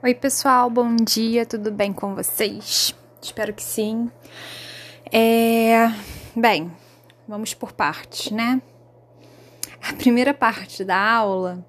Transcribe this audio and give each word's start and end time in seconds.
Oi, 0.00 0.14
pessoal, 0.14 0.70
bom 0.70 0.94
dia, 0.94 1.44
tudo 1.44 1.72
bem 1.72 1.92
com 1.92 2.14
vocês? 2.14 2.94
Espero 3.20 3.52
que 3.52 3.64
sim. 3.64 4.08
É... 5.10 5.92
Bem, 6.36 6.70
vamos 7.26 7.52
por 7.52 7.72
partes, 7.72 8.30
né? 8.30 8.62
A 9.82 9.92
primeira 9.94 10.32
parte 10.32 10.84
da 10.84 10.96
aula 10.96 11.66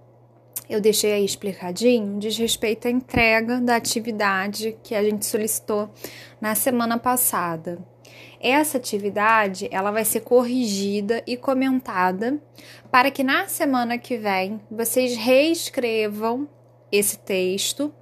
eu 0.69 0.79
deixei 0.79 1.11
aí 1.11 1.25
explicadinho, 1.25 2.19
diz 2.19 2.37
respeito 2.37 2.87
à 2.87 2.91
entrega 2.91 3.59
da 3.59 3.75
atividade 3.75 4.77
que 4.83 4.93
a 4.93 5.01
gente 5.01 5.25
solicitou 5.25 5.89
na 6.39 6.53
semana 6.53 6.99
passada. 6.99 7.79
Essa 8.39 8.77
atividade 8.77 9.67
ela 9.71 9.89
vai 9.89 10.05
ser 10.05 10.19
corrigida 10.19 11.23
e 11.25 11.35
comentada 11.35 12.39
para 12.91 13.09
que 13.09 13.23
na 13.23 13.47
semana 13.47 13.97
que 13.97 14.17
vem 14.17 14.61
vocês 14.69 15.17
reescrevam 15.17 16.47
esse 16.91 17.17
texto, 17.19 17.93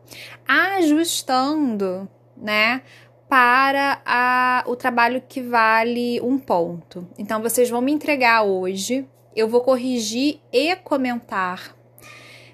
ajustando, 0.47 2.07
né, 2.35 2.81
para 3.27 4.01
a, 4.05 4.63
o 4.67 4.75
trabalho 4.75 5.21
que 5.27 5.41
vale 5.41 6.21
um 6.21 6.37
ponto. 6.37 7.07
Então, 7.17 7.41
vocês 7.41 7.69
vão 7.69 7.81
me 7.81 7.91
entregar 7.91 8.43
hoje, 8.43 9.07
eu 9.35 9.47
vou 9.47 9.61
corrigir 9.61 10.39
e 10.51 10.75
comentar, 10.77 11.75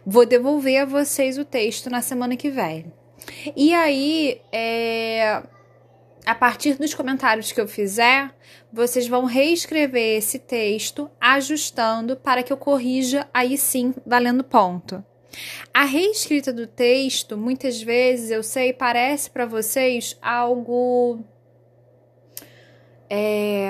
vou 0.05 0.25
devolver 0.25 0.81
a 0.81 0.85
vocês 0.85 1.37
o 1.37 1.45
texto 1.45 1.89
na 1.89 2.01
semana 2.01 2.35
que 2.35 2.49
vem. 2.49 2.91
E 3.55 3.73
aí, 3.73 4.41
é, 4.51 5.43
a 6.25 6.35
partir 6.35 6.75
dos 6.75 6.93
comentários 6.93 7.51
que 7.51 7.61
eu 7.61 7.67
fizer, 7.67 8.33
vocês 8.71 9.07
vão 9.07 9.25
reescrever 9.25 10.17
esse 10.17 10.39
texto, 10.39 11.09
ajustando 11.21 12.17
para 12.17 12.41
que 12.41 12.51
eu 12.51 12.57
corrija 12.57 13.27
aí 13.33 13.57
sim, 13.57 13.93
valendo 14.05 14.43
ponto. 14.43 15.03
A 15.73 15.85
reescrita 15.85 16.53
do 16.53 16.67
texto, 16.67 17.37
muitas 17.37 17.81
vezes, 17.81 18.31
eu 18.31 18.43
sei, 18.43 18.73
parece 18.73 19.29
para 19.29 19.45
vocês 19.45 20.17
algo 20.21 21.19
é, 23.09 23.69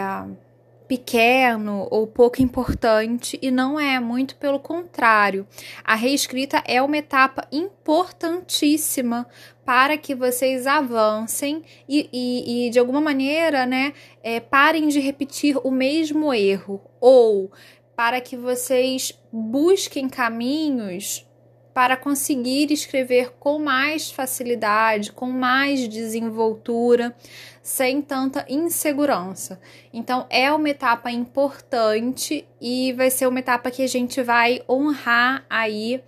pequeno 0.87 1.87
ou 1.89 2.05
pouco 2.05 2.41
importante 2.41 3.39
e 3.41 3.49
não 3.49 3.79
é, 3.79 3.99
muito 3.99 4.35
pelo 4.35 4.59
contrário. 4.59 5.47
A 5.83 5.95
reescrita 5.95 6.61
é 6.67 6.81
uma 6.81 6.97
etapa 6.97 7.47
importantíssima 7.51 9.27
para 9.65 9.97
que 9.97 10.13
vocês 10.13 10.67
avancem 10.67 11.63
e, 11.87 12.09
e, 12.11 12.67
e 12.67 12.69
de 12.69 12.79
alguma 12.79 13.01
maneira, 13.01 13.65
né, 13.65 13.93
é, 14.21 14.39
parem 14.39 14.87
de 14.87 14.99
repetir 14.99 15.57
o 15.63 15.71
mesmo 15.71 16.33
erro 16.33 16.81
ou 16.99 17.51
para 17.95 18.19
que 18.19 18.35
vocês 18.35 19.17
busquem 19.31 20.09
caminhos 20.09 21.25
para 21.73 21.97
conseguir 21.97 22.71
escrever 22.71 23.33
com 23.39 23.57
mais 23.57 24.11
facilidade, 24.11 25.11
com 25.11 25.27
mais 25.27 25.87
desenvoltura, 25.87 27.15
sem 27.61 28.01
tanta 28.01 28.45
insegurança. 28.47 29.59
Então, 29.91 30.27
é 30.29 30.51
uma 30.51 30.69
etapa 30.69 31.09
importante 31.09 32.45
e 32.61 32.93
vai 32.93 33.09
ser 33.09 33.27
uma 33.27 33.39
etapa 33.39 33.71
que 33.71 33.81
a 33.81 33.87
gente 33.87 34.21
vai 34.21 34.61
honrar 34.69 35.45
aí 35.49 36.03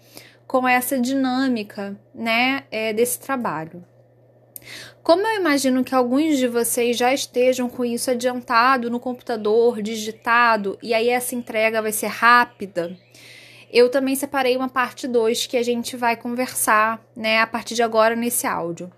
com 0.45 0.67
essa 0.67 0.99
dinâmica, 0.99 2.00
né, 2.13 2.63
é, 2.69 2.94
desse 2.94 3.19
trabalho. 3.19 3.83
Como 5.03 5.25
eu 5.27 5.39
imagino 5.39 5.83
que 5.83 5.94
alguns 5.94 6.38
de 6.38 6.47
vocês 6.47 6.97
já 6.97 7.13
estejam 7.13 7.69
com 7.69 7.85
isso 7.85 8.09
adiantado 8.09 8.89
no 8.89 9.00
computador, 9.00 9.81
digitado, 9.81 10.77
e 10.81 10.94
aí 10.94 11.09
essa 11.09 11.35
entrega 11.35 11.81
vai 11.81 11.91
ser 11.91 12.07
rápida, 12.07 12.97
eu 13.76 13.90
também 13.90 14.16
separei 14.16 14.56
uma 14.56 14.70
parte 14.70 15.06
2 15.06 15.48
que 15.48 15.58
a 15.58 15.62
gente 15.62 15.98
vai 15.98 16.16
conversar, 16.16 17.06
né, 17.14 17.42
a 17.42 17.45
partir 17.45 17.76
de 17.76 17.84
agora 17.84 18.16
nesse 18.16 18.48
áudio. 18.48 18.90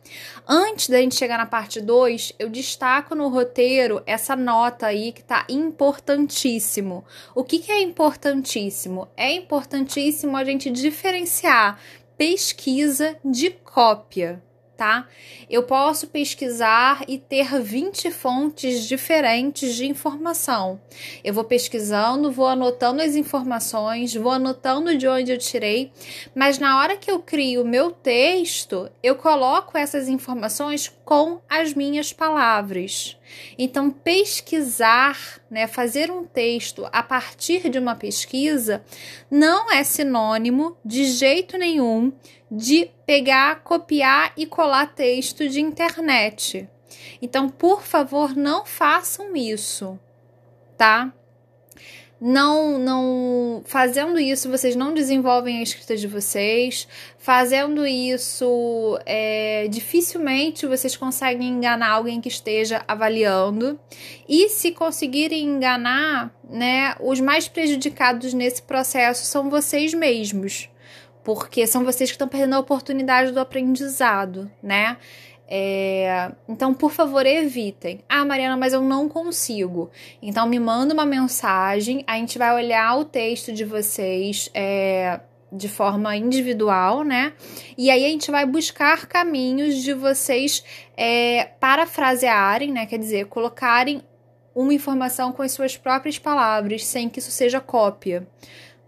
Antes 0.48 0.88
da 0.88 1.00
gente 1.00 1.16
chegar 1.16 1.40
na 1.40 1.48
parte 1.48 1.82
2, 1.82 2.34
eu 2.38 2.48
destaco 2.48 3.16
no 3.16 3.28
roteiro 3.28 4.04
essa 4.06 4.36
nota 4.36 4.86
aí 4.86 5.12
que 5.12 5.24
tá 5.24 5.48
importantíssimo. 5.50 7.04
O 7.34 7.44
que, 7.44 7.58
que 7.58 7.72
é 7.72 7.82
importantíssimo? 7.82 9.08
É 9.18 9.34
importantíssimo 9.34 10.38
a 10.38 10.44
gente 10.44 10.70
diferenciar 10.70 11.80
pesquisa 12.16 13.18
de 13.26 13.50
cópia 13.50 14.44
tá? 14.78 15.08
Eu 15.50 15.64
posso 15.64 16.08
pesquisar 16.08 17.04
e 17.08 17.18
ter 17.18 17.60
20 17.60 18.12
fontes 18.12 18.88
diferentes 18.88 19.76
de 19.76 19.88
informação. 19.88 20.80
Eu 21.24 21.34
vou 21.34 21.44
pesquisando, 21.44 22.32
vou 22.32 22.48
anotando 22.48 23.02
as 23.02 23.16
informações, 23.16 24.14
vou 24.14 24.32
anotando 24.32 24.96
de 24.96 25.08
onde 25.08 25.32
eu 25.32 25.38
tirei, 25.38 25.92
mas 26.36 26.60
na 26.60 26.80
hora 26.80 26.96
que 26.96 27.10
eu 27.10 27.20
crio 27.20 27.64
o 27.64 27.68
meu 27.68 27.92
texto, 27.92 28.90
eu 29.02 29.16
coloco 29.16 29.78
essas 29.78 30.08
informações 30.08 30.94
com 31.04 31.42
as 31.50 31.74
minhas 31.74 32.14
palavras. 32.14 33.18
Então, 33.58 33.90
pesquisar, 33.90 35.42
né, 35.50 35.68
fazer 35.68 36.12
um 36.12 36.26
texto 36.26 36.88
a 36.92 37.02
partir 37.02 37.70
de 37.70 37.80
uma 37.80 37.96
pesquisa, 37.96 38.84
não 39.30 39.72
é 39.72 39.84
sinônimo 39.84 40.78
de 40.84 41.06
jeito 41.06 41.58
nenhum 41.58 42.12
de 42.50 42.90
pegar, 43.06 43.62
copiar 43.64 44.32
e 44.38 44.46
colar 44.46 44.94
texto 44.94 45.48
de 45.50 45.60
internet. 45.60 46.68
Então, 47.22 47.50
por 47.50 47.82
favor, 47.82 48.36
não 48.36 48.66
façam 48.66 49.36
isso, 49.36 50.00
tá? 50.78 51.14
Não 52.20 52.80
não 52.80 53.62
fazendo 53.66 54.20
isso 54.20 54.50
vocês 54.50 54.76
não 54.76 54.94
desenvolvem 54.94 55.60
a 55.60 55.64
escrita 55.64 55.96
de 55.96 56.08
vocês. 56.08 56.88
Fazendo 57.18 57.86
isso 57.86 59.00
é, 59.06 59.68
dificilmente 59.70 60.66
vocês 60.66 60.96
conseguem 60.96 61.50
enganar 61.50 61.92
alguém 61.92 62.20
que 62.20 62.30
esteja 62.30 62.84
avaliando. 62.88 63.80
E 64.28 64.50
se 64.50 64.72
conseguirem 64.72 65.44
enganar 65.44 66.34
né 66.50 66.96
os 67.00 67.20
mais 67.20 67.48
prejudicados 67.48 68.34
nesse 68.34 68.62
processo 68.62 69.26
são 69.26 69.50
vocês 69.50 69.94
mesmos. 69.94 70.70
Porque 71.24 71.68
são 71.68 71.84
vocês 71.84 72.10
que 72.10 72.16
estão 72.16 72.28
perdendo 72.28 72.56
a 72.56 72.60
oportunidade 72.60 73.32
do 73.32 73.40
aprendizado 73.40 74.50
né 74.64 74.98
é, 75.50 76.32
então, 76.48 76.74
por 76.74 76.92
favor, 76.92 77.26
evitem. 77.26 78.02
Ah, 78.10 78.26
Mariana, 78.26 78.58
mas 78.58 78.74
eu 78.74 78.82
não 78.82 79.08
consigo. 79.08 79.90
Então, 80.22 80.48
me 80.48 80.60
manda 80.60 80.94
uma 80.94 81.06
mensagem, 81.06 82.04
a 82.06 82.16
gente 82.18 82.38
vai 82.38 82.54
olhar 82.54 82.98
o 82.98 83.06
texto 83.06 83.54
de 83.54 83.64
vocês 83.64 84.50
é, 84.54 85.22
de 85.52 85.70
forma 85.70 86.16
individual, 86.18 87.04
né? 87.04 87.34
E 87.78 87.90
aí 87.90 88.04
a 88.04 88.10
gente 88.10 88.30
vai 88.30 88.46
buscar 88.46 89.08
caminhos 89.08 89.76
de 89.76 89.94
vocês 89.94 90.64
é, 90.98 91.46
parafrasearem, 91.60 92.72
né? 92.74 92.86
Quer 92.86 93.00
dizer, 93.00 93.28
colocarem 93.28 94.02
uma 94.54 94.74
informação 94.74 95.32
com 95.32 95.44
as 95.44 95.54
suas 95.54 95.78
próprias 95.78 96.20
palavras, 96.20 96.86
sem 96.86 97.08
que 97.08 97.20
isso 97.20 97.32
seja 97.32 97.62
cópia, 97.62 98.28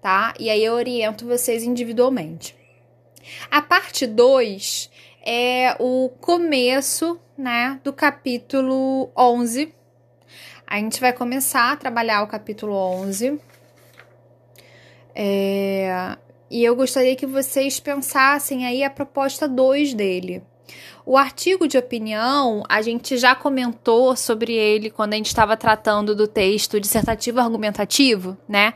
tá? 0.02 0.34
E 0.38 0.50
aí 0.50 0.66
eu 0.66 0.74
oriento 0.74 1.26
vocês 1.26 1.64
individualmente. 1.64 2.56
A 3.50 3.62
parte 3.62 4.08
2 4.08 4.90
é 5.26 5.76
o 5.80 6.10
começo, 6.22 7.20
né, 7.38 7.80
do 7.84 7.94
capítulo 7.94 9.10
11. 9.18 9.74
A 10.66 10.78
gente 10.78 11.00
vai 11.00 11.14
começar 11.14 11.72
a 11.72 11.76
trabalhar 11.76 12.22
o 12.24 12.28
capítulo 12.28 12.74
11. 12.74 13.40
É, 15.16 16.18
e 16.50 16.64
eu 16.64 16.76
gostaria 16.76 17.16
que 17.16 17.26
vocês 17.26 17.80
pensassem 17.80 18.66
aí 18.66 18.84
a 18.84 18.90
proposta 18.90 19.48
2 19.48 19.94
dele. 19.94 20.44
O 21.06 21.18
artigo 21.18 21.68
de 21.68 21.78
opinião, 21.78 22.64
a 22.70 22.82
gente 22.82 23.18
já 23.18 23.34
comentou 23.34 24.16
sobre 24.16 24.54
ele 24.54 24.92
quando 24.92 25.14
a 25.14 25.18
gente 25.18 25.28
estava 25.28 25.58
tratando 25.58 26.16
do 26.16 26.28
texto 26.28 26.80
dissertativo 26.80 27.40
argumentativo, 27.40 28.38
né? 28.48 28.74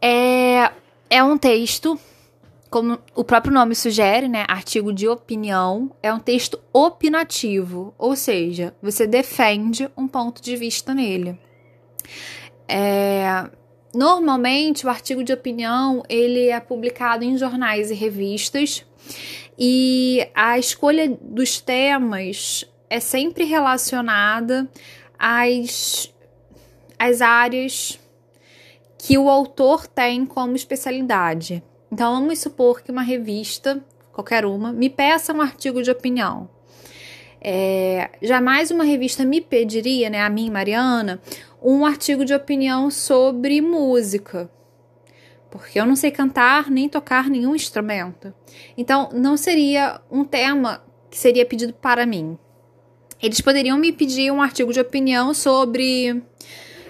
É, 0.00 0.70
é 1.10 1.24
um 1.24 1.36
texto 1.36 1.98
como 2.70 3.00
o 3.16 3.24
próprio 3.24 3.52
nome 3.52 3.74
sugere, 3.74 4.28
né, 4.28 4.44
artigo 4.46 4.92
de 4.92 5.08
opinião, 5.08 5.90
é 6.00 6.14
um 6.14 6.20
texto 6.20 6.60
opinativo, 6.72 7.92
ou 7.98 8.14
seja, 8.14 8.72
você 8.80 9.08
defende 9.08 9.90
um 9.96 10.06
ponto 10.06 10.40
de 10.40 10.54
vista 10.56 10.94
nele. 10.94 11.36
É, 12.68 13.50
normalmente, 13.92 14.86
o 14.86 14.88
artigo 14.88 15.24
de 15.24 15.32
opinião 15.32 16.04
ele 16.08 16.48
é 16.48 16.60
publicado 16.60 17.24
em 17.24 17.36
jornais 17.36 17.90
e 17.90 17.94
revistas 17.94 18.86
e 19.58 20.28
a 20.32 20.56
escolha 20.56 21.18
dos 21.20 21.60
temas 21.60 22.64
é 22.88 23.00
sempre 23.00 23.42
relacionada 23.44 24.70
às, 25.18 26.14
às 26.96 27.20
áreas 27.20 27.98
que 28.96 29.18
o 29.18 29.28
autor 29.28 29.88
tem 29.88 30.24
como 30.24 30.54
especialidade. 30.54 31.64
Então, 31.92 32.14
vamos 32.14 32.38
supor 32.38 32.82
que 32.82 32.90
uma 32.92 33.02
revista, 33.02 33.84
qualquer 34.12 34.44
uma, 34.44 34.72
me 34.72 34.88
peça 34.88 35.32
um 35.32 35.40
artigo 35.40 35.82
de 35.82 35.90
opinião. 35.90 36.48
É, 37.40 38.10
jamais 38.20 38.70
uma 38.70 38.84
revista 38.84 39.24
me 39.24 39.40
pediria, 39.40 40.10
né, 40.10 40.20
a 40.20 40.28
mim, 40.30 40.50
Mariana, 40.50 41.20
um 41.62 41.84
artigo 41.84 42.24
de 42.24 42.34
opinião 42.34 42.90
sobre 42.90 43.60
música. 43.60 44.50
porque 45.50 45.80
eu 45.80 45.84
não 45.84 45.96
sei 45.96 46.10
cantar 46.10 46.70
nem 46.70 46.88
tocar 46.88 47.28
nenhum 47.28 47.56
instrumento. 47.56 48.32
Então, 48.76 49.10
não 49.12 49.36
seria 49.36 50.00
um 50.10 50.24
tema 50.24 50.82
que 51.10 51.18
seria 51.18 51.44
pedido 51.44 51.72
para 51.72 52.06
mim. 52.06 52.38
Eles 53.20 53.40
poderiam 53.40 53.76
me 53.76 53.92
pedir 53.92 54.30
um 54.30 54.40
artigo 54.40 54.72
de 54.72 54.80
opinião 54.80 55.34
sobre 55.34 56.22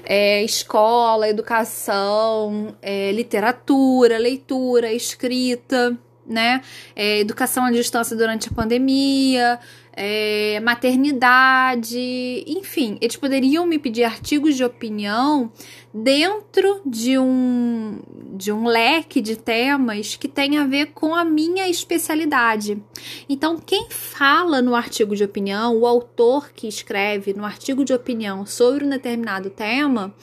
é, 0.05 0.43
escola, 0.43 1.29
educação, 1.29 2.75
é, 2.82 3.12
literatura, 3.12 4.19
leitura, 4.19 4.93
escrita, 4.93 5.97
né? 6.31 6.62
É, 6.94 7.19
educação 7.19 7.65
à 7.65 7.71
distância 7.71 8.17
durante 8.17 8.49
a 8.49 8.53
pandemia, 8.53 9.59
é, 9.93 10.61
maternidade, 10.61 11.99
enfim, 12.47 12.97
eles 13.00 13.17
poderiam 13.17 13.67
me 13.67 13.79
pedir 13.79 14.05
artigos 14.05 14.56
de 14.56 14.65
opinião 14.65 15.53
dentro 15.93 16.81
de 16.87 17.19
um, 17.19 17.99
de 18.35 18.53
um 18.53 18.67
leque 18.67 19.21
de 19.21 19.37
temas 19.37 20.15
que 20.15 20.29
tem 20.29 20.56
a 20.56 20.65
ver 20.65 20.93
com 20.94 21.15
a 21.15 21.25
minha 21.25 21.69
especialidade. 21.69 22.81
Então, 23.29 23.59
quem 23.59 23.91
fala 23.91 24.62
no 24.62 24.75
artigo 24.75 25.17
de 25.17 25.25
opinião, 25.25 25.76
o 25.76 25.87
autor 25.87 26.53
que 26.53 26.69
escreve 26.69 27.35
no 27.35 27.44
artigo 27.44 27.85
de 27.85 27.93
opinião 27.93 28.47
sobre 28.47 28.85
um 28.85 28.88
determinado 28.88 29.50
tema, 29.50 30.15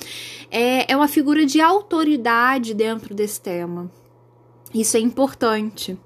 é, 0.50 0.92
é 0.92 0.96
uma 0.96 1.10
figura 1.10 1.46
de 1.46 1.60
autoridade 1.60 2.74
dentro 2.74 3.14
desse 3.14 3.42
tema. 3.42 3.92
Isso 4.74 4.98
é 4.98 5.00
importante. 5.00 5.98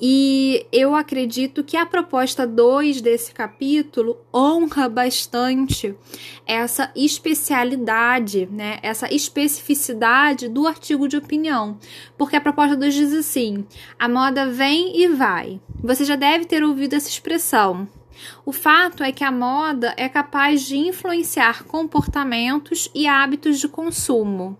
E 0.00 0.66
eu 0.72 0.94
acredito 0.94 1.62
que 1.62 1.76
a 1.76 1.86
proposta 1.86 2.46
2 2.46 3.00
desse 3.00 3.32
capítulo 3.32 4.18
honra 4.34 4.88
bastante 4.88 5.94
essa 6.46 6.90
especialidade, 6.96 8.46
né? 8.50 8.78
Essa 8.82 9.12
especificidade 9.14 10.48
do 10.48 10.66
artigo 10.66 11.06
de 11.08 11.16
opinião. 11.16 11.78
Porque 12.18 12.36
a 12.36 12.40
proposta 12.40 12.76
2 12.76 12.92
diz 12.92 13.14
assim: 13.14 13.64
a 13.98 14.08
moda 14.08 14.46
vem 14.46 15.00
e 15.00 15.08
vai. 15.08 15.60
Você 15.82 16.04
já 16.04 16.16
deve 16.16 16.44
ter 16.44 16.62
ouvido 16.64 16.94
essa 16.94 17.08
expressão. 17.08 17.88
O 18.44 18.52
fato 18.52 19.02
é 19.02 19.12
que 19.12 19.24
a 19.24 19.32
moda 19.32 19.94
é 19.96 20.08
capaz 20.08 20.62
de 20.62 20.76
influenciar 20.76 21.64
comportamentos 21.64 22.90
e 22.94 23.06
hábitos 23.06 23.58
de 23.58 23.68
consumo. 23.68 24.58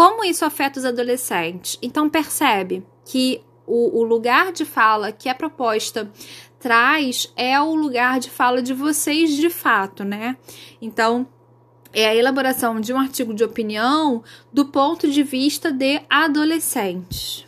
Como 0.00 0.24
isso 0.24 0.46
afeta 0.46 0.78
os 0.78 0.86
adolescentes? 0.86 1.78
Então 1.82 2.08
percebe 2.08 2.82
que 3.04 3.42
o, 3.66 3.98
o 3.98 4.02
lugar 4.02 4.50
de 4.50 4.64
fala 4.64 5.12
que 5.12 5.28
a 5.28 5.34
proposta 5.34 6.10
traz 6.58 7.30
é 7.36 7.60
o 7.60 7.74
lugar 7.74 8.18
de 8.18 8.30
fala 8.30 8.62
de 8.62 8.72
vocês 8.72 9.36
de 9.36 9.50
fato, 9.50 10.02
né? 10.02 10.38
Então, 10.80 11.28
é 11.92 12.08
a 12.08 12.16
elaboração 12.16 12.80
de 12.80 12.94
um 12.94 12.98
artigo 12.98 13.34
de 13.34 13.44
opinião 13.44 14.24
do 14.50 14.64
ponto 14.64 15.06
de 15.06 15.22
vista 15.22 15.70
de 15.70 16.00
adolescentes. 16.08 17.44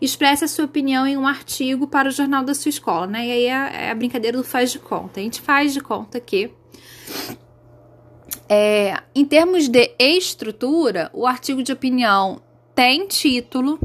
Expresse 0.00 0.44
a 0.44 0.48
sua 0.48 0.66
opinião 0.66 1.04
em 1.04 1.16
um 1.16 1.26
artigo 1.26 1.88
para 1.88 2.08
o 2.08 2.12
jornal 2.12 2.44
da 2.44 2.54
sua 2.54 2.68
escola, 2.68 3.08
né? 3.08 3.26
E 3.26 3.32
aí 3.32 3.46
é, 3.46 3.86
é 3.86 3.90
a 3.90 3.94
brincadeira 3.96 4.38
do 4.38 4.44
faz 4.44 4.70
de 4.70 4.78
conta. 4.78 5.18
A 5.18 5.24
gente 5.24 5.40
faz 5.40 5.72
de 5.72 5.80
conta 5.80 6.20
que, 6.20 6.52
é, 8.48 9.02
em 9.14 9.24
termos 9.24 9.68
de 9.68 9.94
estrutura, 9.98 11.10
o 11.12 11.26
artigo 11.26 11.62
de 11.62 11.72
opinião 11.72 12.40
tem 12.74 13.06
título, 13.06 13.78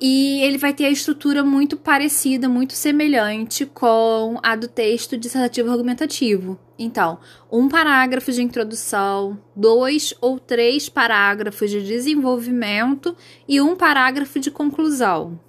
e 0.00 0.42
ele 0.42 0.58
vai 0.58 0.74
ter 0.74 0.84
a 0.84 0.90
estrutura 0.90 1.42
muito 1.42 1.76
parecida, 1.76 2.48
muito 2.48 2.74
semelhante 2.74 3.64
com 3.64 4.38
a 4.42 4.54
do 4.54 4.68
texto 4.68 5.16
dissertativo 5.16 5.70
argumentativo. 5.70 6.58
Então, 6.78 7.18
um 7.50 7.68
parágrafo 7.68 8.30
de 8.32 8.42
introdução, 8.42 9.40
dois 9.54 10.12
ou 10.20 10.38
três 10.38 10.88
parágrafos 10.88 11.70
de 11.70 11.80
desenvolvimento 11.80 13.16
e 13.48 13.60
um 13.60 13.76
parágrafo 13.76 14.38
de 14.40 14.50
conclusão. 14.50 15.40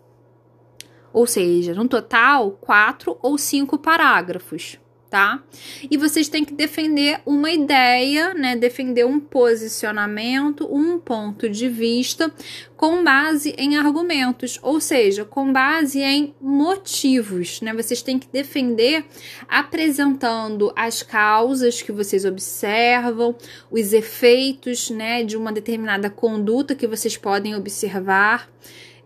Ou 1.11 1.25
seja, 1.25 1.73
no 1.73 1.87
total, 1.87 2.51
quatro 2.51 3.17
ou 3.21 3.37
cinco 3.37 3.77
parágrafos 3.77 4.79
tá? 5.09 5.43
E 5.89 5.97
vocês 5.97 6.27
têm 6.27 6.43
que 6.43 6.53
defender 6.53 7.21
uma 7.25 7.51
ideia, 7.51 8.33
né? 8.33 8.55
Defender 8.55 9.05
um 9.05 9.19
posicionamento, 9.19 10.67
um 10.69 10.99
ponto 10.99 11.49
de 11.49 11.69
vista 11.69 12.31
com 12.75 13.03
base 13.03 13.55
em 13.57 13.77
argumentos, 13.77 14.59
ou 14.61 14.81
seja, 14.81 15.23
com 15.23 15.51
base 15.51 16.01
em 16.01 16.35
motivos, 16.41 17.61
né? 17.61 17.73
Vocês 17.73 18.01
têm 18.01 18.19
que 18.19 18.27
defender 18.27 19.05
apresentando 19.47 20.73
as 20.75 21.01
causas 21.01 21.81
que 21.81 21.91
vocês 21.91 22.25
observam, 22.25 23.35
os 23.71 23.93
efeitos, 23.93 24.89
né, 24.89 25.23
de 25.23 25.37
uma 25.37 25.51
determinada 25.51 26.09
conduta 26.09 26.75
que 26.75 26.87
vocês 26.87 27.15
podem 27.15 27.55
observar. 27.55 28.49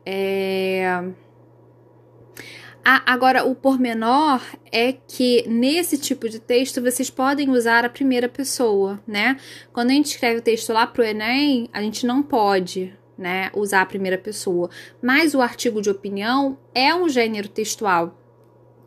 É 0.05 1.03
ah, 2.83 3.03
agora, 3.05 3.43
o 3.43 3.53
pormenor 3.53 4.41
é 4.71 4.93
que 4.93 5.45
nesse 5.47 5.97
tipo 5.97 6.29
de 6.29 6.39
texto 6.39 6.81
vocês 6.81 7.09
podem 7.09 7.49
usar 7.49 7.85
a 7.85 7.89
primeira 7.89 8.29
pessoa, 8.29 8.99
né? 9.05 9.37
Quando 9.73 9.91
a 9.91 9.93
gente 9.93 10.07
escreve 10.07 10.39
o 10.39 10.43
texto 10.43 10.71
lá 10.71 10.87
pro 10.87 11.03
Enem, 11.03 11.69
a 11.73 11.81
gente 11.81 12.05
não 12.05 12.23
pode, 12.23 12.93
né, 13.17 13.51
usar 13.53 13.81
a 13.81 13.85
primeira 13.85 14.17
pessoa. 14.17 14.69
Mas 15.01 15.35
o 15.35 15.41
artigo 15.41 15.81
de 15.81 15.89
opinião 15.89 16.57
é 16.73 16.95
um 16.95 17.09
gênero 17.09 17.49
textual 17.49 18.15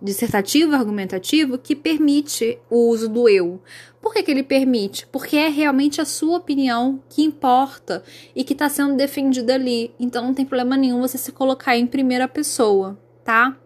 dissertativo 0.02 0.74
argumentativo 0.74 1.56
que 1.56 1.76
permite 1.76 2.58
o 2.68 2.88
uso 2.88 3.08
do 3.08 3.28
eu. 3.28 3.62
Por 4.00 4.12
que, 4.12 4.22
que 4.22 4.30
ele 4.32 4.42
permite? 4.42 5.06
Porque 5.06 5.36
é 5.36 5.48
realmente 5.48 6.00
a 6.00 6.04
sua 6.04 6.38
opinião 6.38 7.00
que 7.08 7.22
importa 7.22 8.02
e 8.34 8.42
que 8.42 8.52
está 8.52 8.68
sendo 8.68 8.96
defendida 8.96 9.54
ali. 9.54 9.94
Então 10.00 10.24
não 10.24 10.34
tem 10.34 10.44
problema 10.44 10.76
nenhum 10.76 11.00
você 11.00 11.16
se 11.16 11.30
colocar 11.30 11.76
em 11.76 11.86
primeira 11.86 12.26
pessoa, 12.26 12.98
tá? 13.22 13.56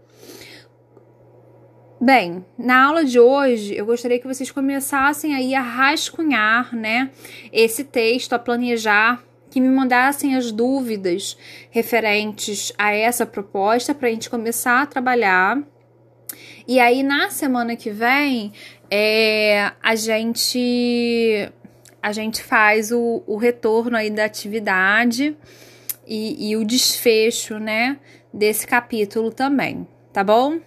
Bem, 1.98 2.44
na 2.58 2.84
aula 2.84 3.06
de 3.06 3.18
hoje 3.18 3.74
eu 3.74 3.86
gostaria 3.86 4.18
que 4.18 4.26
vocês 4.26 4.50
começassem 4.50 5.34
aí 5.34 5.54
a 5.54 5.62
rascunhar, 5.62 6.76
né, 6.76 7.10
esse 7.50 7.84
texto, 7.84 8.34
a 8.34 8.38
planejar, 8.38 9.24
que 9.50 9.58
me 9.62 9.68
mandassem 9.68 10.36
as 10.36 10.52
dúvidas 10.52 11.38
referentes 11.70 12.70
a 12.76 12.92
essa 12.92 13.24
proposta 13.24 13.94
para 13.94 14.08
a 14.08 14.10
gente 14.10 14.28
começar 14.28 14.82
a 14.82 14.86
trabalhar. 14.86 15.58
E 16.68 16.78
aí 16.78 17.02
na 17.02 17.30
semana 17.30 17.74
que 17.74 17.88
vem 17.88 18.52
é, 18.90 19.72
a 19.82 19.94
gente 19.94 21.50
a 22.02 22.12
gente 22.12 22.42
faz 22.42 22.92
o, 22.92 23.22
o 23.26 23.38
retorno 23.38 23.96
aí 23.96 24.10
da 24.10 24.26
atividade 24.26 25.34
e, 26.06 26.50
e 26.50 26.56
o 26.58 26.64
desfecho, 26.64 27.58
né, 27.58 27.98
desse 28.30 28.66
capítulo 28.66 29.32
também, 29.32 29.88
tá 30.12 30.22
bom? 30.22 30.60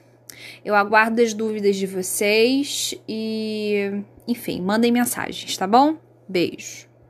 Eu 0.66 0.76
aguardo 0.76 1.22
as 1.22 1.34
dúvidas 1.34 1.76
de 1.76 1.86
vocês 1.86 2.94
e, 3.08 4.04
enfim, 4.28 4.62
mandem 4.62 4.92
mensagens, 4.92 5.56
tá 5.58 5.68
bom? 5.68 5.98
Beijo. 6.28 6.89